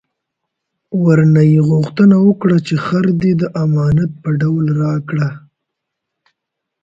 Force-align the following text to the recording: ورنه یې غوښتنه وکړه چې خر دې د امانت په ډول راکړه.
ورنه 1.03 1.41
یې 1.51 1.59
غوښتنه 1.69 2.15
وکړه 2.27 2.57
چې 2.67 2.75
خر 2.85 3.05
دې 3.21 3.31
د 3.41 3.43
امانت 3.63 4.11
په 4.21 4.29
ډول 4.41 4.65
راکړه. 4.83 5.29